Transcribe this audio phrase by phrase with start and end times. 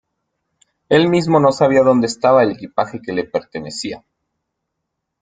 [0.89, 4.03] Él mismo no sabía dónde estaba el equipaje que le pertenecía.